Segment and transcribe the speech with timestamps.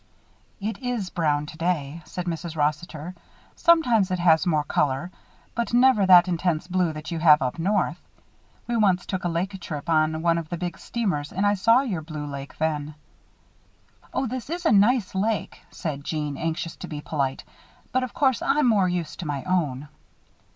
[0.59, 2.55] "It is brown, today," said Mrs.
[2.55, 3.13] Rossiter.
[3.55, 5.11] "Sometimes it has more color;
[5.53, 7.99] but never that intense blue that you have up north.
[8.65, 11.81] We once took a lake trip on one of the big steamers and I saw
[11.81, 12.95] your blue lake then."
[14.11, 17.43] "Oh, this is a nice lake," said Jeanne, anxious to be polite,
[17.91, 19.87] "but, of course, I'm more used to my own."